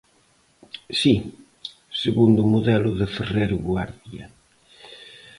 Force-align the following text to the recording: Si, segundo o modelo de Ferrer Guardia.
Si, 0.99 1.15
segundo 2.03 2.39
o 2.41 2.51
modelo 2.53 2.89
de 2.99 3.07
Ferrer 3.15 3.51
Guardia. 3.67 4.25